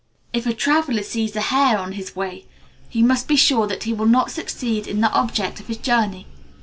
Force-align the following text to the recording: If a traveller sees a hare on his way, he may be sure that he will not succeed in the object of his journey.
If 0.33 0.47
a 0.47 0.53
traveller 0.55 1.03
sees 1.03 1.35
a 1.35 1.41
hare 1.41 1.77
on 1.77 1.91
his 1.91 2.15
way, 2.15 2.47
he 2.89 3.03
may 3.03 3.17
be 3.27 3.35
sure 3.35 3.67
that 3.67 3.83
he 3.83 3.93
will 3.93 4.07
not 4.07 4.31
succeed 4.31 4.87
in 4.87 5.01
the 5.01 5.11
object 5.11 5.59
of 5.59 5.67
his 5.67 5.77
journey. 5.77 6.25